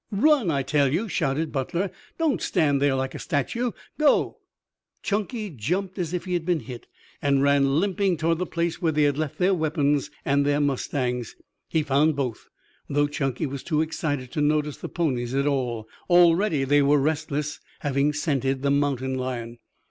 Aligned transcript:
"Run, 0.09 0.49
I 0.49 0.63
tell 0.63 0.91
you!" 0.91 1.07
shouted 1.07 1.51
Butler. 1.51 1.91
"Don't 2.17 2.41
stand 2.41 2.81
there 2.81 2.95
like 2.95 3.13
a 3.13 3.19
statue. 3.19 3.69
Go!" 3.99 4.39
Chunky 5.03 5.51
jumped 5.51 5.99
as 5.99 6.11
if 6.11 6.25
he 6.25 6.33
had 6.33 6.43
been 6.43 6.61
hit, 6.61 6.87
and 7.21 7.43
ran 7.43 7.79
limping 7.79 8.17
toward 8.17 8.39
the 8.39 8.47
place 8.47 8.81
where 8.81 8.91
they 8.91 9.03
had 9.03 9.19
left 9.19 9.37
their 9.37 9.53
weapons 9.53 10.09
and 10.25 10.43
their 10.43 10.59
mustangs. 10.59 11.35
He 11.69 11.83
found 11.83 12.15
both, 12.15 12.47
though 12.89 13.05
Chunky 13.05 13.45
was 13.45 13.61
too 13.61 13.81
excited 13.81 14.31
to 14.31 14.41
notice 14.41 14.77
the 14.77 14.89
ponies 14.89 15.35
at 15.35 15.45
all. 15.45 15.87
Already 16.09 16.63
they 16.63 16.81
were 16.81 16.97
restless, 16.97 17.59
having 17.81 18.11
scented 18.11 18.63
the 18.63 18.71
mountain 18.71 19.13
lion. 19.13 19.59